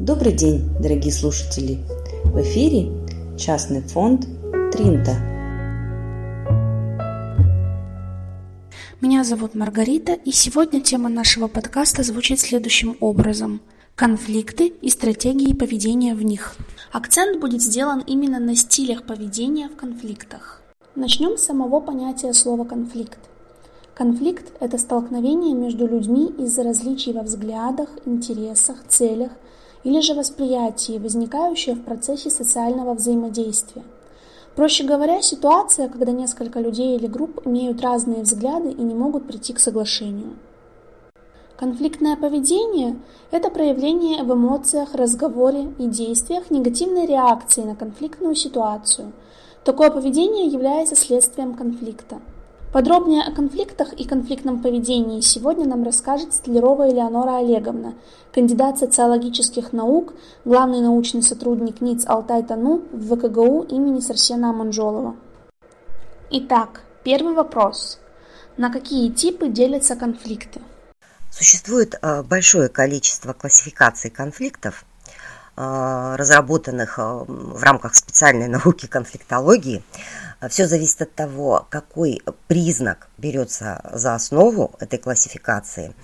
Добрый 0.00 0.32
день, 0.32 0.68
дорогие 0.80 1.12
слушатели! 1.12 1.78
В 2.24 2.40
эфире 2.42 2.90
частный 3.38 3.80
фонд 3.80 4.26
Тринта. 4.72 5.14
Меня 9.00 9.22
зовут 9.22 9.54
Маргарита, 9.54 10.14
и 10.14 10.32
сегодня 10.32 10.80
тема 10.80 11.08
нашего 11.08 11.46
подкаста 11.46 12.02
звучит 12.02 12.40
следующим 12.40 12.96
образом– 12.98 13.60
конфликты 13.94 14.66
и 14.66 14.90
стратегии 14.90 15.54
поведения 15.54 16.16
в 16.16 16.24
них. 16.24 16.56
Акцент 16.90 17.40
будет 17.40 17.62
сделан 17.62 18.00
именно 18.00 18.40
на 18.40 18.56
стилях 18.56 19.04
поведения 19.04 19.68
в 19.68 19.76
конфликтах. 19.76 20.60
Начнем 20.96 21.38
с 21.38 21.44
самого 21.44 21.78
понятия 21.78 22.32
слова 22.34 22.64
«конфликт». 22.64 23.20
Конфликт– 23.94 24.52
это 24.58 24.76
столкновение 24.76 25.54
между 25.54 25.86
людьми 25.86 26.34
из-за 26.36 26.64
различий 26.64 27.12
во 27.12 27.22
взглядах, 27.22 27.90
интересах, 28.04 28.78
целях 28.88 29.30
или 29.84 30.00
же 30.00 30.14
восприятии, 30.14 30.98
возникающее 30.98 31.74
в 31.74 31.82
процессе 31.82 32.30
социального 32.30 32.94
взаимодействия. 32.94 33.82
Проще 34.56 34.84
говоря, 34.84 35.20
ситуация, 35.20 35.88
когда 35.88 36.12
несколько 36.12 36.60
людей 36.60 36.96
или 36.96 37.06
групп 37.06 37.46
имеют 37.46 37.80
разные 37.82 38.22
взгляды 38.22 38.70
и 38.70 38.82
не 38.82 38.94
могут 38.94 39.26
прийти 39.26 39.52
к 39.52 39.60
соглашению. 39.60 40.36
Конфликтное 41.56 42.16
поведение– 42.16 42.98
это 43.30 43.50
проявление 43.50 44.24
в 44.24 44.32
эмоциях, 44.32 44.94
разговоре 44.94 45.72
и 45.78 45.86
действиях 45.86 46.50
негативной 46.50 47.06
реакции 47.06 47.62
на 47.62 47.76
конфликтную 47.76 48.34
ситуацию. 48.34 49.12
Такое 49.64 49.90
поведение 49.90 50.46
является 50.46 50.96
следствием 50.96 51.54
конфликта– 51.54 52.20
Подробнее 52.74 53.22
о 53.22 53.30
конфликтах 53.30 53.92
и 53.92 54.04
конфликтном 54.04 54.60
поведении 54.60 55.20
сегодня 55.20 55.64
нам 55.64 55.84
расскажет 55.84 56.34
Столярова 56.34 56.90
Элеонора 56.90 57.38
Олеговна, 57.38 57.94
кандидат 58.32 58.80
социологических 58.80 59.72
наук, 59.72 60.12
главный 60.44 60.80
научный 60.80 61.22
сотрудник 61.22 61.80
НИЦ 61.80 62.04
Алтай-Тану 62.08 62.82
в 62.90 63.14
ВКГУ 63.14 63.62
имени 63.62 64.00
Сарсена 64.00 64.52
Манжолова. 64.52 65.14
Итак, 66.32 66.80
первый 67.04 67.34
вопрос. 67.34 68.00
На 68.56 68.72
какие 68.72 69.08
типы 69.08 69.50
делятся 69.50 69.94
конфликты? 69.94 70.60
Существует 71.30 71.94
а, 72.02 72.24
большое 72.24 72.68
количество 72.68 73.34
классификаций 73.34 74.10
конфликтов, 74.10 74.84
а, 75.56 76.16
разработанных 76.16 76.98
а, 76.98 77.24
в 77.24 77.62
рамках 77.62 77.94
специальной 77.94 78.48
науки 78.48 78.86
конфликтологии. 78.86 79.84
Все 80.48 80.66
зависит 80.66 81.02
от 81.02 81.14
того, 81.14 81.66
какой 81.70 82.22
признак 82.48 83.08
берется 83.18 83.80
за 83.92 84.14
основу 84.14 84.74
этой 84.80 84.98
классификации. 84.98 85.94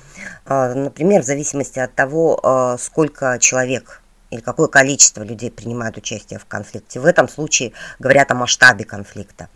А, 0.44 0.74
например, 0.74 1.22
в 1.22 1.26
зависимости 1.26 1.78
от 1.78 1.94
того, 1.94 2.76
сколько 2.78 3.38
человек 3.38 4.02
или 4.30 4.40
какое 4.40 4.68
количество 4.68 5.22
людей 5.22 5.50
принимают 5.50 5.96
участие 5.96 6.38
в 6.38 6.46
конфликте. 6.46 7.00
В 7.00 7.06
этом 7.06 7.28
случае 7.28 7.72
говорят 7.98 8.30
о 8.30 8.34
масштабе 8.34 8.84
конфликта. 8.84 9.48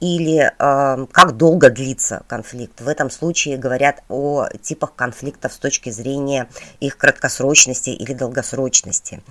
Или 0.00 0.50
э, 0.58 1.06
как 1.12 1.36
долго 1.36 1.70
длится 1.70 2.22
конфликт. 2.26 2.80
В 2.80 2.88
этом 2.88 3.10
случае 3.10 3.58
говорят 3.58 4.02
о 4.08 4.48
типах 4.62 4.94
конфликтов 4.94 5.52
с 5.52 5.58
точки 5.58 5.90
зрения 5.90 6.48
их 6.80 6.96
краткосрочности 6.96 7.90
или 7.90 8.14
долгосрочности. 8.14 9.22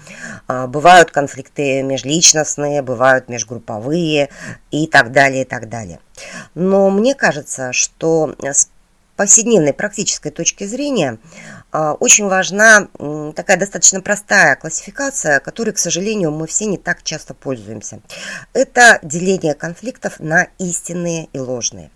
Э, 0.47 0.67
бывают 0.67 1.11
конфликты 1.11 1.81
межличностные, 1.81 2.81
бывают 2.81 3.29
межгрупповые 3.29 4.29
и 4.71 4.87
так 4.87 5.11
далее, 5.11 5.43
и 5.43 5.45
так 5.45 5.69
далее. 5.69 5.99
Но 6.53 6.89
мне 6.89 7.15
кажется, 7.15 7.73
что 7.73 8.35
с 8.39 8.69
повседневной 9.15 9.73
практической 9.73 10.31
точки 10.31 10.65
зрения 10.65 11.19
очень 11.73 12.27
важна 12.27 12.87
такая 13.35 13.57
достаточно 13.57 14.01
простая 14.01 14.55
классификация, 14.55 15.39
которой, 15.39 15.71
к 15.71 15.79
сожалению, 15.79 16.31
мы 16.31 16.45
все 16.47 16.65
не 16.65 16.77
так 16.77 17.03
часто 17.03 17.33
пользуемся. 17.33 17.99
Это 18.53 18.99
деление 19.01 19.55
конфликтов 19.55 20.19
на 20.19 20.47
истинные 20.59 21.29
и 21.33 21.39
ложные. 21.39 21.89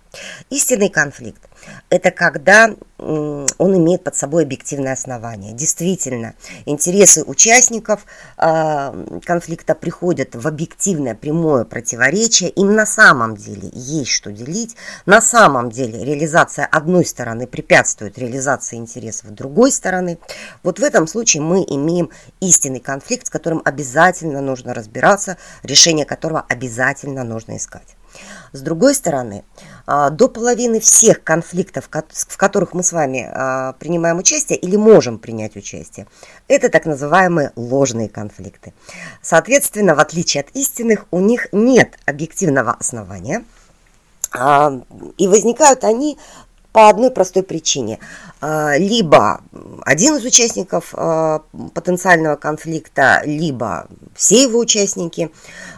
Истинный 0.49 0.89
конфликт– 0.89 1.41
это 1.89 2.11
когда 2.11 2.75
он 2.99 3.77
имеет 3.77 4.03
под 4.03 4.15
собой 4.15 4.43
объективное 4.43 4.93
основание. 4.93 5.53
Действительно, 5.53 6.33
интересы 6.65 7.23
участников 7.23 8.05
а, 8.37 8.95
конфликта 9.23 9.75
приходят 9.75 10.35
в 10.35 10.47
объективное 10.47 11.15
прямое 11.15 11.63
противоречие. 11.65 12.49
Им 12.49 12.75
на 12.75 12.85
самом 12.85 13.35
деле 13.35 13.69
есть 13.73 14.11
что 14.11 14.31
делить. 14.31 14.75
На 15.05 15.21
самом 15.21 15.69
деле 15.69 16.03
реализация 16.03 16.65
одной 16.65 17.05
стороны 17.05 17.47
препятствует 17.47 18.17
реализации 18.17 18.77
интересов 18.77 19.31
другой 19.31 19.71
стороны. 19.71 20.17
Вот 20.63 20.79
в 20.79 20.83
этом 20.83 21.07
случае 21.07 21.43
мы 21.43 21.63
имеем 21.63 22.09
истинный 22.39 22.79
конфликт, 22.79 23.27
с 23.27 23.29
которым 23.29 23.61
обязательно 23.63 24.41
нужно 24.41 24.73
разбираться, 24.73 25.37
решение 25.63 26.05
которого 26.05 26.45
обязательно 26.47 27.23
нужно 27.23 27.57
искать. 27.57 27.96
С 28.53 28.61
другой 28.61 28.95
стороны, 28.95 29.43
а, 29.85 30.09
до 30.09 30.27
половины 30.27 30.79
всех 30.79 31.23
конфликтов, 31.23 31.89
в 31.89 32.37
которых 32.37 32.73
мы 32.73 32.83
с 32.83 32.91
вами 32.91 33.29
а, 33.31 33.73
принимаем 33.73 34.17
участие 34.17 34.57
или 34.57 34.75
можем 34.75 35.17
принять 35.17 35.55
участие, 35.55 36.07
это 36.47 36.69
так 36.69 36.85
называемые 36.85 37.51
ложные 37.55 38.09
конфликты. 38.09 38.73
Соответственно, 39.21 39.95
в 39.95 39.99
отличие 39.99 40.41
от 40.41 40.49
истинных, 40.55 41.05
у 41.11 41.19
них 41.19 41.47
нет 41.51 41.97
объективного 42.05 42.73
основания, 42.73 43.45
а, 44.33 44.81
и 45.17 45.27
возникают 45.27 45.83
они 45.83 46.17
по 46.73 46.89
одной 46.89 47.09
простой 47.09 47.41
причине. 47.41 47.97
Либо 48.39 49.41
один 49.83 50.17
из 50.17 50.25
участников 50.25 50.91
потенциального 50.91 52.35
конфликта, 52.35 53.23
либо 53.25 53.87
все 54.15 54.43
его 54.43 54.59
участники 54.59 55.31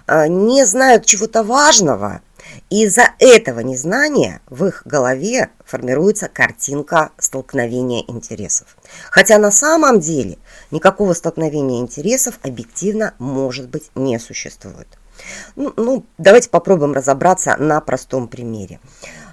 не 0.10 0.66
знают 0.66 1.06
чего-то 1.06 1.44
важного 1.44 2.22
из-за 2.70 3.14
этого 3.18 3.62
незнания 3.62 4.42
в 4.48 4.66
их 4.66 4.84
голове 4.86 5.50
формируется 5.66 6.28
картинка 6.28 7.12
столкновения 7.18 8.04
интересов. 8.08 8.78
Хотя 9.10 9.38
на 9.38 9.52
самом 9.52 10.00
деле 10.00 10.38
никакого 10.70 11.14
столкновения 11.14 11.80
интересов 11.80 12.40
объективно, 12.44 13.16
может 13.18 13.70
быть, 13.70 13.90
не 13.96 14.20
существует. 14.20 14.88
Ну, 15.56 15.74
ну, 15.76 16.06
давайте 16.18 16.50
попробуем 16.50 16.94
разобраться 16.94 17.56
на 17.58 17.82
простом 17.82 18.28
примере. 18.28 18.80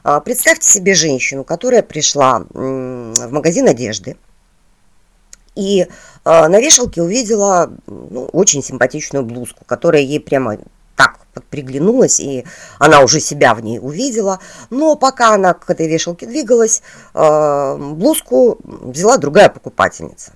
А, 0.02 0.20
представьте 0.20 0.68
себе 0.68 0.94
женщину, 0.94 1.44
которая 1.44 1.82
пришла 1.82 2.44
в 2.50 3.30
магазин 3.30 3.68
одежды 3.68 4.16
и 5.56 5.86
а, 6.24 6.48
на 6.48 6.60
вешалке 6.60 7.02
увидела 7.02 7.72
ну, 7.86 8.26
очень 8.26 8.62
симпатичную 8.62 9.24
блузку, 9.24 9.64
которая 9.64 10.02
ей 10.02 10.20
прямо 10.20 10.58
приглянулась, 11.40 12.20
и 12.20 12.44
она 12.78 13.00
уже 13.00 13.20
себя 13.20 13.54
в 13.54 13.60
ней 13.62 13.78
увидела. 13.78 14.40
Но 14.70 14.96
пока 14.96 15.34
она 15.34 15.54
к 15.54 15.68
этой 15.70 15.88
вешалке 15.88 16.26
двигалась, 16.26 16.82
э, 17.14 17.76
блузку 17.76 18.58
взяла 18.64 19.16
другая 19.16 19.48
покупательница. 19.48 20.32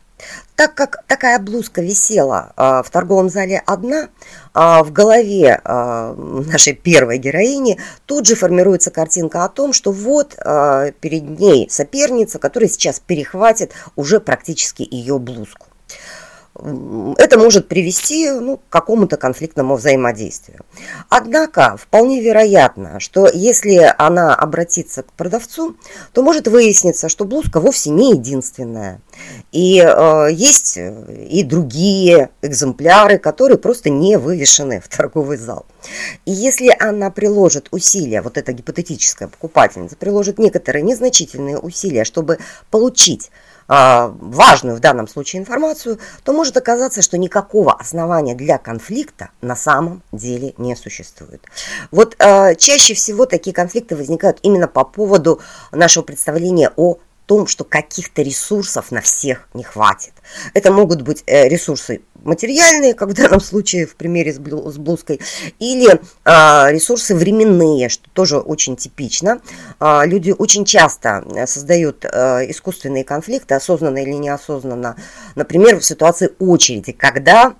Так 0.54 0.74
как 0.74 1.02
такая 1.06 1.38
блузка 1.38 1.80
висела 1.80 2.52
э, 2.56 2.82
в 2.84 2.90
торговом 2.90 3.30
зале 3.30 3.62
одна, 3.64 4.08
э, 4.54 4.82
в 4.82 4.92
голове 4.92 5.60
нашей 5.64 6.74
первой 6.74 7.18
героини 7.18 7.78
тут 8.06 8.26
же 8.26 8.34
формируется 8.34 8.90
картинка 8.90 9.44
о 9.44 9.48
том, 9.48 9.72
что 9.72 9.92
вот 9.92 10.36
перед 10.36 11.40
ней 11.40 11.68
соперница, 11.70 12.38
которая 12.38 12.68
сейчас 12.68 13.00
перехватит 13.00 13.72
уже 13.96 14.20
практически 14.20 14.86
ее 14.88 15.18
блузку 15.18 15.69
это 16.54 17.38
может 17.38 17.68
привести 17.68 18.30
ну, 18.30 18.56
к 18.56 18.68
какому-то 18.68 19.16
конфликтному 19.16 19.76
взаимодействию. 19.76 20.60
Однако 21.08 21.76
вполне 21.76 22.20
вероятно, 22.20 22.98
что 22.98 23.28
если 23.32 23.92
она 23.98 24.34
обратится 24.34 25.02
к 25.02 25.12
продавцу, 25.12 25.76
то 26.12 26.22
может 26.22 26.48
выясниться, 26.48 27.08
что 27.08 27.24
блузка 27.24 27.60
вовсе 27.60 27.90
не 27.90 28.12
единственная. 28.12 29.00
И 29.52 29.78
э, 29.78 30.28
есть 30.32 30.76
и 30.76 31.42
другие 31.44 32.30
экземпляры, 32.42 33.18
которые 33.18 33.58
просто 33.58 33.90
не 33.90 34.18
вывешены 34.18 34.80
в 34.80 34.88
торговый 34.88 35.36
зал. 35.36 35.66
И 36.26 36.32
если 36.32 36.74
она 36.78 37.10
приложит 37.10 37.68
усилия, 37.70 38.22
вот 38.22 38.36
эта 38.36 38.52
гипотетическая 38.52 39.28
покупательница, 39.28 39.96
приложит 39.96 40.38
некоторые 40.38 40.82
незначительные 40.82 41.58
усилия, 41.58 42.04
чтобы 42.04 42.38
получить 42.70 43.30
важную 43.70 44.76
в 44.76 44.80
данном 44.80 45.06
случае 45.06 45.40
информацию, 45.40 46.00
то 46.24 46.32
может 46.32 46.56
оказаться, 46.56 47.02
что 47.02 47.16
никакого 47.18 47.72
основания 47.72 48.34
для 48.34 48.58
конфликта 48.58 49.30
на 49.42 49.54
самом 49.54 50.02
деле 50.10 50.54
не 50.58 50.74
существует. 50.74 51.44
Вот 51.92 52.16
э, 52.18 52.56
чаще 52.56 52.94
всего 52.94 53.26
такие 53.26 53.54
конфликты 53.54 53.94
возникают 53.94 54.38
именно 54.42 54.66
по 54.66 54.84
поводу 54.84 55.40
нашего 55.70 56.02
представления 56.02 56.72
о 56.76 56.98
том, 57.30 57.46
что 57.46 57.62
каких-то 57.62 58.22
ресурсов 58.22 58.90
на 58.90 59.00
всех 59.00 59.48
не 59.54 59.62
хватит. 59.62 60.12
Это 60.52 60.72
могут 60.72 61.02
быть 61.02 61.22
э, 61.26 61.48
ресурсы 61.48 62.00
материальные, 62.24 62.94
как 62.94 63.10
в 63.10 63.14
данном 63.14 63.38
случае 63.40 63.86
в 63.86 63.94
примере 63.94 64.32
с, 64.32 64.40
блю, 64.40 64.68
блузкой, 64.78 65.20
или 65.60 66.00
а, 66.24 66.72
ресурсы 66.72 67.14
временные, 67.14 67.88
что 67.88 68.10
тоже 68.10 68.38
очень 68.38 68.74
типично. 68.74 69.40
А, 69.78 70.04
люди 70.06 70.34
очень 70.36 70.64
часто 70.64 71.24
создают 71.46 72.04
а, 72.04 72.40
искусственные 72.50 73.04
конфликты, 73.04 73.54
осознанно 73.54 73.98
или 73.98 74.10
неосознанно, 74.10 74.96
например, 75.36 75.78
в 75.78 75.84
ситуации 75.84 76.32
очереди, 76.40 76.90
когда 76.90 77.54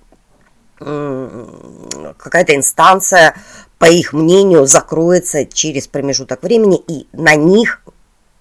какая-то 0.79 2.55
инстанция, 2.55 3.35
по 3.77 3.85
их 3.85 4.13
мнению, 4.13 4.65
закроется 4.65 5.45
через 5.45 5.87
промежуток 5.87 6.41
времени, 6.41 6.81
и 6.87 7.07
на 7.13 7.35
них 7.35 7.81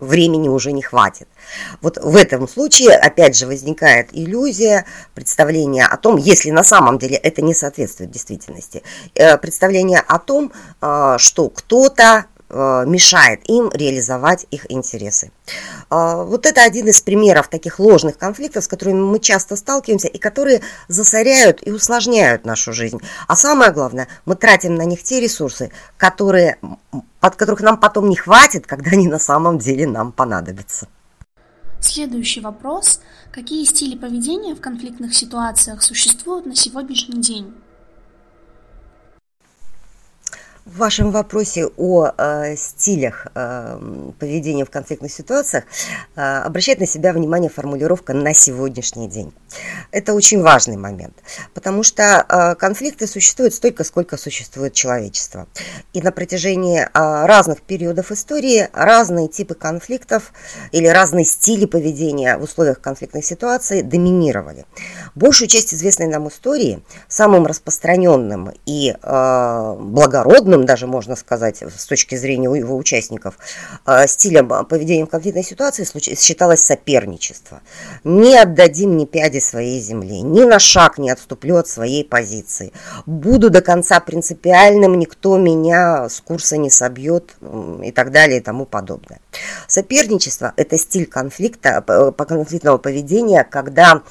времени 0.00 0.49
уже 0.49 0.73
не 0.73 0.82
хватит. 0.82 1.29
Вот 1.81 1.99
в 1.99 2.17
этом 2.17 2.49
случае, 2.49 2.97
опять 2.97 3.37
же, 3.37 3.47
возникает 3.47 4.08
иллюзия, 4.12 4.87
представление 5.14 5.87
о 5.87 5.97
том, 5.97 6.17
если 6.17 6.50
на 6.50 6.64
самом 6.64 6.99
деле 6.99 7.17
это 7.17 7.43
не 7.43 7.55
соответствует 7.55 8.11
действительности, 8.11 8.82
э, 9.14 9.37
представление 9.38 10.00
о 10.00 10.19
том, 10.19 10.52
э, 10.81 11.17
что 11.19 11.49
кто-то 11.49 12.26
мешает 12.50 13.41
им 13.49 13.70
реализовать 13.73 14.47
их 14.50 14.70
интересы. 14.70 15.31
А, 15.88 16.23
вот 16.23 16.47
это 16.47 16.62
один 16.62 16.88
из 16.88 17.00
примеров 17.00 17.49
таких 17.49 17.79
ложных 17.79 18.19
конфликтов, 18.19 18.64
с 18.64 18.69
которыми 18.69 19.00
мы 19.00 19.19
часто 19.19 19.56
сталкиваемся 19.56 20.08
и 20.08 20.19
которые 20.19 20.62
засоряют 20.88 21.67
и 21.67 21.70
усложняют 21.70 22.44
нашу 22.44 22.73
жизнь. 22.73 23.00
А 23.29 23.37
самое 23.37 23.73
главное, 23.73 24.08
мы 24.25 24.37
тратим 24.37 24.75
на 24.75 24.85
них 24.85 25.02
те 25.02 25.20
ресурсы, 25.20 25.70
которые, 25.97 26.58
от 27.20 27.37
которых 27.37 27.61
нам 27.61 27.79
потом 27.79 28.08
не 28.08 28.17
хватит, 28.17 28.67
когда 28.67 28.91
они 28.91 29.08
на 29.08 29.19
самом 29.19 29.58
деле 29.58 29.87
нам 29.87 30.12
понадобятся. 30.12 30.88
Следующий 31.81 32.41
вопрос. 32.41 33.00
Какие 33.32 33.64
стили 33.64 33.96
поведения 33.96 34.55
в 34.55 34.61
конфликтных 34.61 35.14
ситуациях 35.14 35.82
существуют 35.82 36.46
на 36.46 36.55
сегодняшний 36.55 37.20
день? 37.20 37.55
В 40.72 40.78
вашем 40.78 41.11
вопросе 41.11 41.67
о 41.76 42.12
э, 42.17 42.55
стилях 42.56 43.26
э, 43.34 44.11
поведения 44.20 44.64
в 44.64 44.70
конфликтных 44.70 45.11
ситуациях 45.11 45.64
э, 46.14 46.20
обращает 46.20 46.78
на 46.78 46.87
себя 46.87 47.12
внимание 47.12 47.50
формулировка 47.50 48.14
«на 48.14 48.34
сегодняшний 48.34 49.08
день». 49.08 49.32
Это 49.90 50.14
очень 50.14 50.40
важный 50.43 50.76
момент, 50.76 51.14
потому 51.55 51.82
что 51.82 52.25
э, 52.28 52.55
конфликты 52.55 53.08
существуют 53.08 53.52
столько, 53.52 53.82
сколько 53.82 54.17
существует 54.17 54.72
человечество. 54.72 55.49
И 55.93 56.00
на 56.00 56.12
протяжении 56.12 56.82
э, 56.82 56.88
разных 56.94 57.62
периодов 57.62 58.12
истории 58.12 58.69
разные 58.72 59.26
типы 59.26 59.55
конфликтов 59.55 60.32
или 60.70 60.87
разные 60.87 61.25
стили 61.25 61.67
поведения 61.67 62.37
в 62.37 62.44
условиях 62.44 62.81
конфликтной 62.81 63.25
ситуации 63.25 63.82
доминировали. 63.82 64.67
Большую 65.17 65.49
часть 65.49 65.75
известной 65.75 66.06
нам 66.06 66.28
истории 66.28 66.81
самым 67.08 67.46
распространенным 67.46 68.52
и 68.67 68.94
э, 69.02 69.76
благородным 69.81 70.60
стилем, 70.61 70.67
даже 70.67 70.87
можно 70.87 71.17
сказать, 71.17 71.62
с 71.62 71.87
точки 71.87 72.17
зрения 72.17 72.49
его 72.59 72.77
участников, 72.77 73.39
э, 73.87 74.07
стилем 74.07 74.49
поведения 74.67 75.05
в 75.05 75.09
конфликтной 75.09 75.45
ситуации 75.45 75.85
считалось 76.15 76.61
соперничество. 76.61 77.61
Не 78.05 78.43
отдадим 78.43 78.97
ни 78.97 79.05
пяди 79.05 79.41
своей 79.41 79.81
земли, 79.81 80.23
ни 80.23 80.45
на 80.45 80.59
шаг 80.59 80.99
не 80.99 81.11
отступлю 81.11 81.57
от 81.57 81.69
своей 81.69 82.05
позиции. 82.05 82.73
Буду 83.07 83.51
до 83.51 83.61
конца 83.61 84.01
принципиальным, 84.01 84.99
никто 84.99 85.39
меня 85.39 86.09
с 86.09 86.21
курса 86.21 86.57
не 86.57 86.71
собьет 86.71 87.37
и 87.85 87.93
так 87.93 88.11
далее 88.13 88.39
и 88.39 88.43
тому 88.43 88.67
подобное. 88.67 89.21
Соперничество– 89.69 90.53
это 90.56 90.79
стиль 90.79 91.06
конфликта, 91.06 91.83
конфликтного 92.17 92.79
поведения, 92.79 93.45
когда 93.45 94.03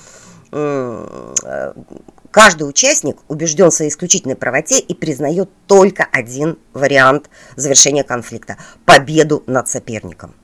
Каждый 2.31 2.69
участник 2.69 3.17
убежден 3.27 3.71
в 3.71 3.73
своей 3.73 3.89
исключительной 3.89 4.35
правоте 4.35 4.79
и 4.79 4.93
признает 4.93 5.49
только 5.65 6.07
один 6.11 6.59
вариант 6.73 7.29
завершения 7.55 8.03
конфликта– 8.03 8.57
победу 8.85 9.43
над 9.47 9.67
соперником. 9.67 10.35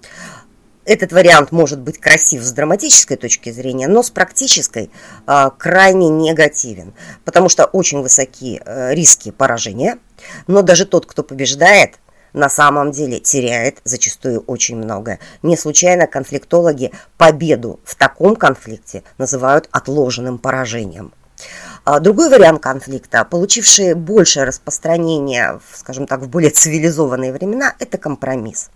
Этот 0.83 1.11
вариант 1.11 1.51
может 1.51 1.79
быть 1.79 1.99
красив 1.99 2.43
с 2.43 2.51
драматической 2.51 3.17
точки 3.17 3.51
зрения, 3.51 3.87
но 3.87 4.03
с 4.03 4.11
практической 4.11 4.91
э, 5.25 5.49
крайне 5.57 6.09
негативен, 6.09 6.93
потому 7.23 7.49
что 7.49 7.65
очень 7.65 8.01
высоки 8.01 8.61
э, 8.63 8.93
риски 8.93 9.31
поражения, 9.31 9.97
но 10.45 10.61
даже 10.61 10.85
тот, 10.85 11.07
кто 11.07 11.23
побеждает, 11.23 11.99
на 12.33 12.49
самом 12.49 12.91
деле 12.91 13.19
теряет 13.19 13.79
зачастую 13.83 14.41
очень 14.41 14.75
многое. 14.75 15.19
Не 15.41 15.57
случайно 15.57 16.05
конфликтологи 16.05 16.91
победу 17.17 17.79
в 17.83 17.95
таком 17.95 18.35
конфликте 18.35 19.03
называют 19.17 19.69
отложенным 19.71 20.37
поражением. 20.37 21.13
А 21.85 21.99
другой 21.99 22.29
вариант 22.29 22.61
конфликта, 22.61 23.23
получивший 23.23 23.93
большее 23.93 24.45
распространение, 24.45 25.59
скажем 25.73 26.07
так, 26.07 26.21
в 26.21 26.27
более 26.27 26.49
цивилизованные 26.49 27.31
времена, 27.31 27.73
это 27.79 27.97
компромисс 27.97 28.69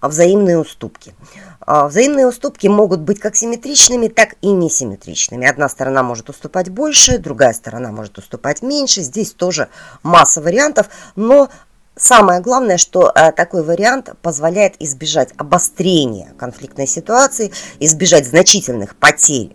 а 0.00 0.08
взаимные 0.08 0.58
уступки. 0.58 1.14
А 1.60 1.88
взаимные 1.88 2.26
уступки 2.26 2.66
могут 2.66 3.00
быть 3.00 3.20
как 3.20 3.36
симметричными, 3.36 4.08
так 4.08 4.34
и 4.42 4.48
несимметричными. 4.48 5.48
Одна 5.48 5.66
сторона 5.70 6.02
может 6.02 6.28
уступать 6.28 6.68
больше, 6.68 7.16
другая 7.16 7.54
сторона 7.54 7.90
может 7.90 8.18
уступать 8.18 8.60
меньше. 8.60 9.00
Здесь 9.00 9.32
тоже 9.32 9.68
масса 10.02 10.42
вариантов, 10.42 10.88
но 11.16 11.48
Самое 11.96 12.40
главное, 12.40 12.76
что 12.76 13.12
такой 13.36 13.62
вариант 13.62 14.10
позволяет 14.20 14.74
избежать 14.80 15.28
обострения 15.36 16.34
конфликтной 16.36 16.88
ситуации, 16.88 17.52
избежать 17.78 18.26
значительных 18.26 18.96
потерь 18.96 19.54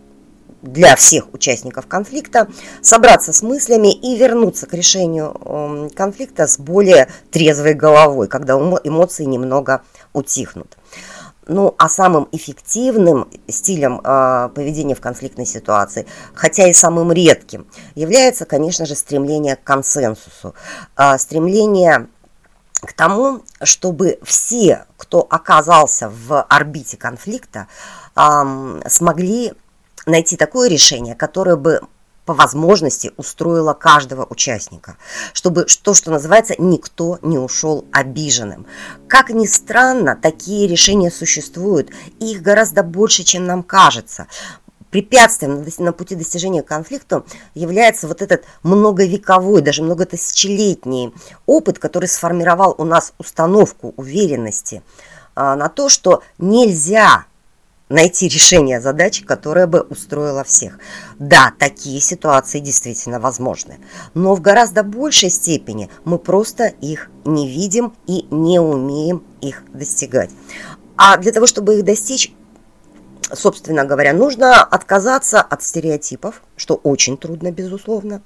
для 0.62 0.96
всех 0.96 1.32
участников 1.32 1.86
конфликта 1.86 2.48
собраться 2.82 3.32
с 3.32 3.42
мыслями 3.42 3.92
и 3.92 4.16
вернуться 4.16 4.66
к 4.66 4.74
решению 4.74 5.36
эм, 5.44 5.90
конфликта 5.90 6.46
с 6.46 6.58
более 6.58 7.08
трезвой 7.30 7.74
головой, 7.74 8.28
когда 8.28 8.54
эмоции 8.54 9.24
немного 9.24 9.82
утихнут. 10.12 10.76
Ну, 11.46 11.74
а 11.78 11.88
самым 11.88 12.28
эффективным 12.30 13.28
стилем 13.48 14.00
э, 14.04 14.50
поведения 14.54 14.94
в 14.94 15.00
конфликтной 15.00 15.46
ситуации, 15.46 16.06
хотя 16.32 16.68
и 16.68 16.72
самым 16.72 17.10
редким, 17.10 17.66
является, 17.96 18.44
конечно 18.44 18.86
же, 18.86 18.94
стремление 18.94 19.56
к 19.56 19.64
консенсусу, 19.64 20.54
э, 20.96 21.18
стремление 21.18 22.06
к 22.82 22.92
тому, 22.92 23.42
чтобы 23.62 24.20
все, 24.22 24.84
кто 24.96 25.26
оказался 25.28 26.08
в 26.08 26.40
орбите 26.42 26.96
конфликта, 26.96 27.66
э, 28.14 28.80
смогли 28.86 29.54
найти 30.06 30.36
такое 30.36 30.68
решение, 30.68 31.14
которое 31.14 31.56
бы 31.56 31.80
по 32.30 32.34
возможности 32.34 33.12
устроило 33.16 33.72
каждого 33.72 34.24
участника, 34.28 34.96
чтобы 35.32 35.66
то, 35.82 35.94
что 35.94 36.12
называется, 36.12 36.54
никто 36.58 37.18
не 37.22 37.38
ушел 37.38 37.84
обиженным. 37.90 38.66
Как 39.08 39.30
ни 39.30 39.46
странно, 39.46 40.14
такие 40.20 40.68
решения 40.68 41.10
существуют, 41.10 41.90
и 42.20 42.32
их 42.32 42.42
гораздо 42.42 42.82
больше, 42.82 43.24
чем 43.24 43.46
нам 43.46 43.62
кажется. 43.62 44.28
Препятствием 44.90 45.64
на 45.78 45.92
пути 45.92 46.14
достижения 46.14 46.62
конфликта 46.62 47.24
является 47.54 48.06
вот 48.06 48.22
этот 48.22 48.44
многовековой, 48.62 49.62
даже 49.62 49.82
многотысячелетний 49.82 51.12
опыт, 51.46 51.78
который 51.78 52.06
сформировал 52.06 52.74
у 52.78 52.84
нас 52.84 53.12
установку 53.18 53.94
уверенности 53.96 54.82
а, 55.34 55.56
на 55.56 55.68
то, 55.68 55.88
что 55.88 56.22
нельзя 56.38 57.24
найти 57.90 58.28
решение 58.28 58.80
задачи, 58.80 59.24
которая 59.24 59.66
бы 59.66 59.80
устроила 59.80 60.42
всех. 60.44 60.78
Да, 61.18 61.52
такие 61.58 62.00
ситуации 62.00 62.60
действительно 62.60 63.20
возможны, 63.20 63.78
но 64.14 64.34
в 64.34 64.40
гораздо 64.40 64.82
большей 64.82 65.28
степени 65.28 65.90
мы 66.04 66.18
просто 66.18 66.66
их 66.66 67.10
не 67.26 67.46
видим 67.48 67.92
и 68.06 68.26
не 68.30 68.58
умеем 68.58 69.22
их 69.42 69.64
достигать. 69.74 70.30
А 70.96 71.16
для 71.18 71.32
того, 71.32 71.46
чтобы 71.46 71.78
их 71.78 71.84
достичь, 71.84 72.32
собственно 73.32 73.84
говоря, 73.84 74.12
нужно 74.12 74.62
отказаться 74.62 75.40
от 75.40 75.62
стереотипов, 75.62 76.42
что 76.56 76.74
очень 76.74 77.16
трудно, 77.16 77.50
безусловно, 77.50 78.22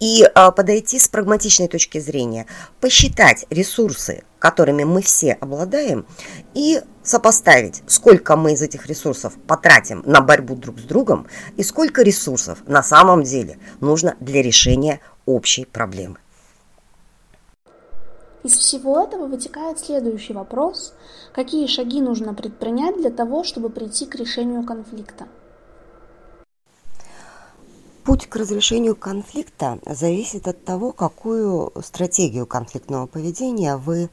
и 0.00 0.24
а, 0.34 0.50
подойти 0.50 0.98
с 0.98 1.08
прагматичной 1.08 1.68
точки 1.68 1.98
зрения, 1.98 2.46
посчитать 2.80 3.46
ресурсы, 3.50 4.24
которыми 4.38 4.84
мы 4.84 5.02
все 5.02 5.32
обладаем, 5.32 6.06
и 6.54 6.80
сопоставить, 7.02 7.82
сколько 7.86 8.36
мы 8.36 8.52
из 8.52 8.62
этих 8.62 8.86
ресурсов 8.86 9.34
потратим 9.46 10.02
на 10.06 10.20
борьбу 10.20 10.54
друг 10.54 10.78
с 10.78 10.82
другом 10.82 11.26
и 11.56 11.62
сколько 11.62 12.02
ресурсов 12.02 12.58
на 12.66 12.82
самом 12.82 13.22
деле 13.22 13.58
нужно 13.80 14.16
для 14.20 14.42
решения 14.42 15.00
общей 15.26 15.64
проблемы. 15.64 16.18
Из 18.42 18.52
всего 18.58 19.00
этого 19.00 19.26
вытекает 19.26 19.78
следующий 19.78 20.32
вопрос. 20.32 20.94
Какие 21.32 21.66
шаги 21.66 22.00
нужно 22.00 22.34
предпринять 22.34 22.96
для 22.96 23.10
того, 23.10 23.44
чтобы 23.44 23.70
прийти 23.70 24.04
к 24.04 24.16
решению 24.16 24.64
конфликта? 24.64 25.28
Путь 28.04 28.26
к 28.26 28.34
разрешению 28.34 28.96
конфликта 28.96 29.78
зависит 29.86 30.48
от 30.48 30.64
того, 30.64 30.90
какую 30.90 31.72
стратегию 31.84 32.46
конфликтного 32.46 33.06
поведения 33.06 33.76
вы 33.76 34.10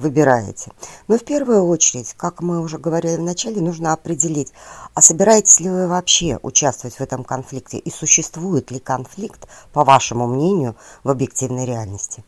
выбираете. 0.00 0.72
Но 1.06 1.16
в 1.16 1.24
первую 1.24 1.66
очередь, 1.66 2.14
как 2.16 2.40
мы 2.42 2.60
уже 2.60 2.78
говорили 2.78 3.16
в 3.16 3.22
начале, 3.22 3.60
нужно 3.60 3.92
определить, 3.92 4.52
а 4.94 5.02
собираетесь 5.02 5.60
ли 5.60 5.70
вы 5.70 5.86
вообще 5.86 6.38
участвовать 6.42 6.96
в 6.96 7.00
этом 7.00 7.22
конфликте 7.22 7.78
и 7.78 7.90
существует 7.90 8.70
ли 8.70 8.80
конфликт, 8.80 9.46
по 9.72 9.84
вашему 9.84 10.26
мнению, 10.26 10.74
в 11.04 11.10
объективной 11.10 11.66
реальности. 11.66 12.24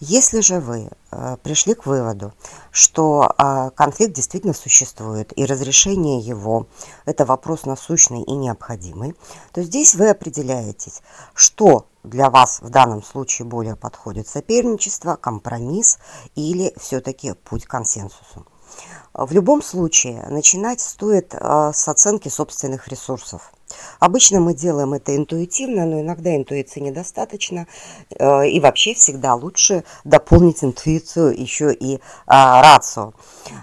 Если 0.00 0.40
же 0.40 0.60
вы 0.60 0.88
э, 1.10 1.36
пришли 1.42 1.74
к 1.74 1.86
выводу, 1.86 2.32
что 2.70 3.30
э, 3.36 3.70
конфликт 3.74 4.14
действительно 4.14 4.54
существует 4.54 5.32
и 5.36 5.44
разрешение 5.44 6.20
его– 6.20 6.66
это 7.04 7.24
вопрос 7.24 7.64
насущный 7.64 8.22
и 8.22 8.32
необходимый, 8.32 9.14
то 9.52 9.62
здесь 9.62 9.94
вы 9.94 10.10
определяетесь, 10.10 11.02
что 11.34 11.86
для 12.06 12.30
вас 12.30 12.60
в 12.60 12.70
данном 12.70 13.02
случае 13.02 13.46
более 13.46 13.76
подходит 13.76 14.28
соперничество, 14.28 15.16
компромисс 15.16 15.98
или 16.34 16.72
все-таки 16.78 17.32
путь 17.32 17.66
к 17.66 17.70
консенсусу. 17.70 18.46
В 19.12 19.32
любом 19.32 19.62
случае, 19.62 20.26
начинать 20.28 20.80
стоит 20.80 21.34
а, 21.34 21.72
с 21.72 21.88
оценки 21.88 22.28
собственных 22.28 22.88
ресурсов. 22.88 23.52
Обычно 23.98 24.40
мы 24.40 24.54
делаем 24.54 24.94
это 24.94 25.16
интуитивно, 25.16 25.86
но 25.86 26.00
иногда 26.00 26.34
интуиции 26.36 26.80
недостаточно. 26.80 27.66
Э, 28.18 28.46
и 28.46 28.60
вообще 28.60 28.94
всегда 28.94 29.34
лучше 29.34 29.84
дополнить 30.04 30.62
интуицию 30.62 31.40
еще 31.40 31.72
и 31.72 32.00
а, 32.26 32.62
рацио. 32.62 33.12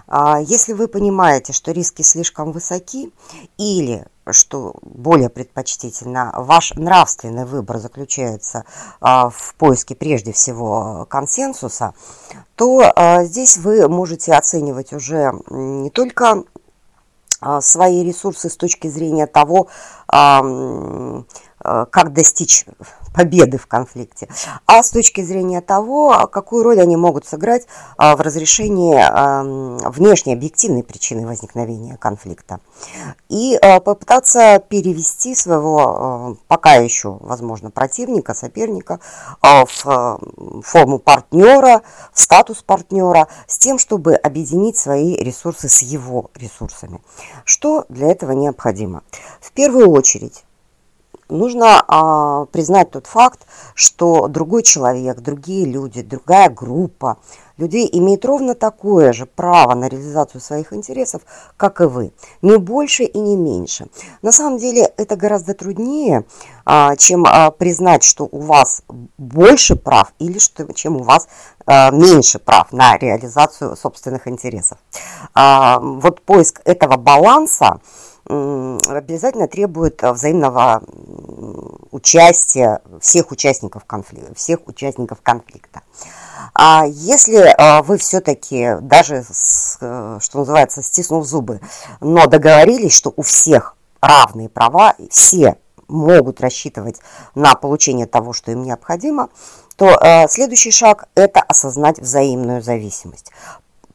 А, 0.06 0.40
если 0.40 0.72
вы 0.72 0.88
понимаете, 0.88 1.52
что 1.52 1.72
риски 1.72 2.02
слишком 2.02 2.52
высоки 2.52 3.12
или 3.58 4.06
что 4.30 4.74
более 4.82 5.28
предпочтительно, 5.28 6.32
ваш 6.36 6.72
нравственный 6.74 7.44
выбор 7.44 7.78
заключается 7.78 8.64
а, 9.00 9.28
в 9.28 9.54
поиске 9.56 9.94
прежде 9.94 10.32
всего 10.32 11.06
консенсуса, 11.08 11.94
то 12.56 12.90
а, 12.96 13.24
здесь 13.24 13.58
вы 13.58 13.88
можете 13.88 14.32
оценивать 14.32 14.92
уже 14.92 15.32
не 15.50 15.90
только 15.90 16.44
свои 17.60 18.02
ресурсы 18.04 18.48
с 18.48 18.56
точки 18.56 18.88
зрения 18.88 19.26
того, 19.26 19.68
как 21.64 22.12
достичь 22.12 22.66
победы 23.14 23.58
в 23.58 23.66
конфликте, 23.66 24.28
а 24.66 24.82
с 24.82 24.90
точки 24.90 25.22
зрения 25.22 25.60
того, 25.60 26.28
какую 26.30 26.64
роль 26.64 26.80
они 26.80 26.96
могут 26.96 27.26
сыграть 27.26 27.66
а, 27.96 28.16
в 28.16 28.20
разрешении 28.20 28.94
внешней 29.88 30.32
объективной 30.34 30.82
причины 30.82 31.26
возникновения 31.26 31.96
конфликта. 31.96 32.58
И 33.28 33.56
а, 33.56 33.78
попытаться 33.78 34.62
перевести 34.68 35.34
своего 35.36 36.36
пока 36.48 36.74
еще, 36.74 37.18
возможно, 37.20 37.70
противника, 37.70 38.34
соперника 38.34 38.98
в 39.42 40.18
форму 40.62 40.98
партнера, 40.98 41.82
в 42.12 42.20
статус 42.20 42.62
партнера, 42.62 43.28
с 43.46 43.58
тем, 43.58 43.78
чтобы 43.78 44.14
объединить 44.14 44.76
свои 44.76 45.14
ресурсы 45.16 45.68
с 45.68 45.82
его 45.82 46.30
ресурсами. 46.34 47.00
Что 47.44 47.84
для 47.88 48.10
этого 48.10 48.32
необходимо? 48.32 49.02
В 49.40 49.52
первую 49.52 49.90
очередь 49.90 50.44
нужно 51.28 51.84
а, 51.86 52.46
признать 52.46 52.90
тот 52.90 53.06
факт, 53.06 53.46
что 53.74 54.28
другой 54.28 54.62
человек, 54.62 55.20
другие 55.20 55.66
люди, 55.66 56.02
другая 56.02 56.50
группа 56.50 57.18
людей 57.56 57.88
имеет 57.92 58.24
ровно 58.24 58.54
такое 58.54 59.12
же 59.12 59.26
право 59.26 59.74
на 59.74 59.88
реализацию 59.88 60.40
своих 60.40 60.72
интересов, 60.72 61.22
как 61.56 61.80
и 61.80 61.84
вы. 61.84 62.12
Не 62.42 62.58
больше 62.58 63.04
и 63.04 63.18
не 63.18 63.36
меньше. 63.36 63.86
На 64.22 64.32
самом 64.32 64.58
деле 64.58 64.92
это 64.96 65.16
гораздо 65.16 65.54
труднее, 65.54 66.24
а, 66.64 66.96
чем 66.96 67.24
а, 67.26 67.50
признать, 67.50 68.02
что 68.02 68.28
у 68.30 68.40
вас 68.40 68.82
больше 69.18 69.76
прав 69.76 70.12
или 70.18 70.38
что, 70.38 70.72
чем 70.72 70.96
у 70.96 71.02
вас 71.02 71.28
а, 71.66 71.90
меньше 71.90 72.38
прав 72.38 72.72
на 72.72 72.96
реализацию 72.96 73.76
собственных 73.76 74.26
интересов. 74.26 74.78
А, 75.34 75.78
вот 75.80 76.20
поиск 76.22 76.60
этого 76.64 76.96
баланса 76.96 77.80
обязательно 78.26 79.48
требует 79.48 80.02
э, 80.02 80.12
взаимного 80.12 80.82
участия 81.90 82.80
всех 83.00 83.30
участников 83.30 83.84
конфликта. 83.84 84.34
Всех 84.34 84.66
участников 84.66 85.18
конфликта. 85.22 85.82
А 86.54 86.84
если 86.86 87.38
э, 87.38 87.82
вы 87.82 87.98
все-таки, 87.98 88.76
даже, 88.80 89.16
э, 89.16 90.18
что 90.20 90.38
называется, 90.38 90.82
стиснув 90.82 91.26
зубы, 91.26 91.60
но 92.00 92.26
договорились, 92.26 92.94
что 92.94 93.12
у 93.14 93.22
всех 93.22 93.76
равные 94.00 94.48
права, 94.48 94.94
все 95.10 95.56
могут 95.86 96.40
рассчитывать 96.40 97.00
на 97.34 97.54
получение 97.54 98.06
того, 98.06 98.32
что 98.32 98.50
им 98.50 98.62
необходимо, 98.62 99.28
то 99.76 99.98
следующий 100.28 100.70
шаг– 100.70 101.08
это 101.14 101.40
осознать 101.40 101.98
взаимную 101.98 102.62
зависимость. 102.62 103.32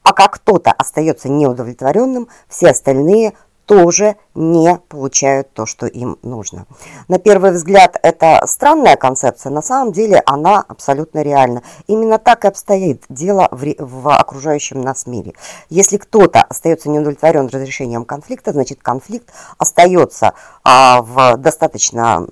Пока 0.02 0.28
кто-то 0.28 0.72
остается 0.72 1.28
неудовлетворенным, 1.28 2.28
все 2.48 2.68
остальные 2.68 3.34
тоже 3.70 4.16
не 4.34 4.80
получают 4.88 5.52
то, 5.52 5.64
что 5.64 5.86
им 5.86 6.18
нужно. 6.24 6.66
На 7.06 7.20
первый 7.20 7.52
взгляд 7.52 7.96
это 8.02 8.42
странная 8.46 8.96
концепция, 8.96 9.50
на 9.50 9.62
самом 9.62 9.92
деле 9.92 10.20
она 10.26 10.64
абсолютно 10.66 11.22
реальна. 11.22 11.62
Именно 11.86 12.18
так 12.18 12.44
и 12.44 12.48
обстоит 12.48 13.04
дело 13.08 13.46
в, 13.52 13.64
в 13.78 14.12
окружающем 14.12 14.80
нас 14.80 15.06
мире. 15.06 15.34
Если 15.68 15.98
кто-то 15.98 16.42
остается 16.42 16.90
неудовлетворен 16.90 17.46
разрешением 17.46 18.04
конфликта, 18.04 18.50
значит 18.50 18.82
конфликт 18.82 19.32
остается 19.56 20.32
а, 20.64 21.02
в 21.02 21.36
достаточно 21.36 22.26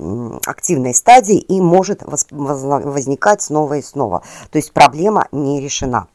активной 0.45 0.93
стадии 0.93 1.39
и 1.39 1.61
может 1.61 2.03
воз, 2.03 2.27
возникать 2.33 3.43
снова 3.43 3.75
и 3.75 3.83
снова. 3.83 4.25
То 4.51 4.59
есть 4.59 4.73
проблема 4.73 5.29
не 5.31 5.61
решена. 5.61 6.09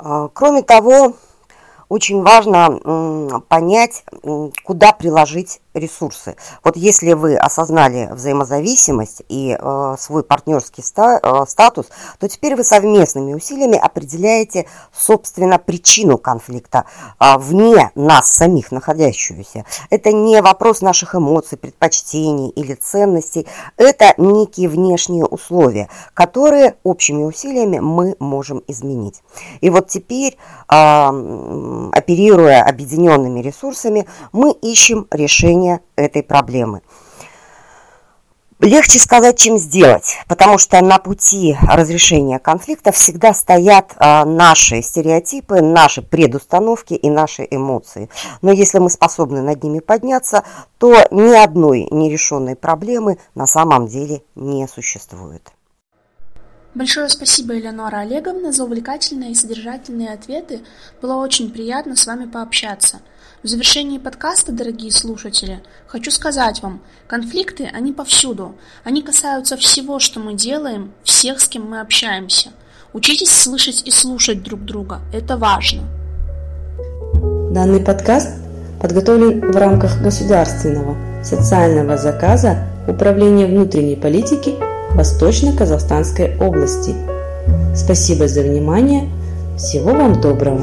А, 0.00 0.26
кроме 0.26 0.62
того, 0.62 1.14
очень 1.90 2.22
важно 2.22 3.42
понять, 3.48 4.04
куда 4.64 4.92
приложить 4.92 5.60
ресурсы. 5.74 6.36
Вот 6.64 6.76
если 6.76 7.12
вы 7.12 7.36
осознали 7.36 8.08
взаимозависимость 8.12 9.22
и 9.28 9.56
э, 9.58 9.96
свой 9.98 10.24
партнерский 10.24 10.82
ста, 10.82 11.20
э, 11.22 11.44
статус, 11.46 11.86
то 12.18 12.28
теперь 12.28 12.56
вы 12.56 12.64
совместными 12.64 13.34
усилиями 13.34 13.78
определяете, 13.78 14.66
собственно, 14.92 15.58
причину 15.58 16.18
конфликта 16.18 16.86
э, 17.20 17.36
вне 17.38 17.90
нас 17.94 18.32
самих 18.32 18.72
находящуюся. 18.72 19.64
Это 19.90 20.12
не 20.12 20.42
вопрос 20.42 20.80
наших 20.80 21.14
эмоций, 21.14 21.56
предпочтений 21.56 22.48
или 22.50 22.74
ценностей, 22.74 23.46
это 23.76 24.14
некие 24.16 24.68
внешние 24.68 25.24
условия, 25.24 25.88
которые 26.14 26.76
общими 26.82 27.22
усилиями 27.22 27.78
мы 27.78 28.16
можем 28.18 28.62
изменить. 28.66 29.22
И 29.60 29.70
вот 29.70 29.86
теперь, 29.88 30.36
э, 30.68 31.90
оперируя 31.92 32.64
объединенными 32.64 33.40
ресурсами, 33.40 34.06
мы 34.32 34.50
ищем 34.50 35.06
решение 35.10 35.59
решения 35.60 35.80
этой 35.96 36.22
проблемы. 36.22 36.82
Легче 38.60 38.98
сказать, 38.98 39.38
чем 39.38 39.56
сделать, 39.56 40.18
потому 40.28 40.58
что 40.58 40.82
на 40.82 40.98
пути 40.98 41.56
разрешения 41.62 42.38
конфликта 42.38 42.92
всегда 42.92 43.32
стоят 43.32 43.94
а, 43.96 44.26
наши 44.26 44.82
стереотипы, 44.82 45.62
наши 45.62 46.02
предустановки 46.02 46.92
и 46.92 47.08
наши 47.08 47.48
эмоции. 47.50 48.10
Но 48.42 48.52
если 48.52 48.78
мы 48.78 48.90
способны 48.90 49.40
над 49.40 49.64
ними 49.64 49.78
подняться, 49.78 50.44
то 50.76 50.94
ни 51.10 51.34
одной 51.34 51.88
нерешенной 51.90 52.54
проблемы 52.54 53.16
на 53.34 53.46
самом 53.46 53.86
деле 53.86 54.22
не 54.34 54.68
существует. 54.68 55.50
Большое 56.72 57.08
спасибо, 57.08 57.58
Элеонора 57.58 57.98
Олеговна, 57.98 58.52
за 58.52 58.62
увлекательные 58.62 59.32
и 59.32 59.34
содержательные 59.34 60.12
ответы. 60.12 60.60
Было 61.02 61.16
очень 61.16 61.50
приятно 61.50 61.96
с 61.96 62.06
вами 62.06 62.26
пообщаться. 62.26 63.00
В 63.42 63.48
завершении 63.48 63.98
подкаста, 63.98 64.52
дорогие 64.52 64.92
слушатели, 64.92 65.62
хочу 65.88 66.12
сказать 66.12 66.62
вам, 66.62 66.80
конфликты, 67.08 67.68
они 67.72 67.92
повсюду. 67.92 68.54
Они 68.84 69.02
касаются 69.02 69.56
всего, 69.56 69.98
что 69.98 70.20
мы 70.20 70.34
делаем, 70.34 70.92
всех, 71.02 71.40
с 71.40 71.48
кем 71.48 71.68
мы 71.68 71.80
общаемся. 71.80 72.50
Учитесь 72.92 73.30
слышать 73.30 73.82
и 73.84 73.90
слушать 73.90 74.44
друг 74.44 74.64
друга. 74.64 75.00
Это 75.12 75.36
важно. 75.36 75.82
Данный 77.50 77.80
подкаст 77.80 78.30
подготовлен 78.80 79.50
в 79.50 79.56
рамках 79.56 80.00
государственного 80.00 80.96
социального 81.24 81.96
заказа 81.96 82.68
Управления 82.86 83.46
внутренней 83.46 83.96
политики 83.96 84.54
Восточно-Казахстанской 84.94 86.36
области. 86.38 86.94
Спасибо 87.74 88.28
за 88.28 88.42
внимание. 88.42 89.08
Всего 89.56 89.92
вам 89.92 90.20
доброго. 90.20 90.62